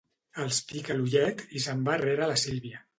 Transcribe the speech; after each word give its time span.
Els 0.45 0.61
pica 0.71 0.97
l'ullet 0.97 1.47
i 1.61 1.65
se'n 1.67 1.87
va 1.91 2.03
rere 2.07 2.35
la 2.35 2.43
Sílvia. 2.47 2.87